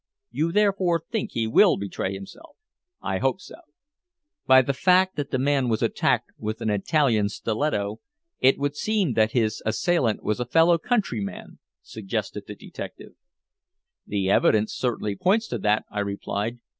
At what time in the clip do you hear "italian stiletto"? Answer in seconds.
6.71-7.99